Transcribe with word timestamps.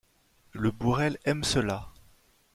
Le 0.53 0.71
bourrel 0.71 1.19
aime 1.25 1.43
cela. 1.43 1.89